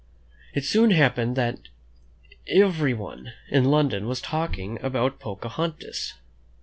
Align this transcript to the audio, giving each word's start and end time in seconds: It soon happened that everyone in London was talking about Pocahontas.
It 0.55 0.65
soon 0.65 0.89
happened 0.89 1.35
that 1.35 1.67
everyone 2.47 3.33
in 3.51 3.65
London 3.65 4.07
was 4.07 4.19
talking 4.19 4.83
about 4.83 5.19
Pocahontas. 5.19 6.15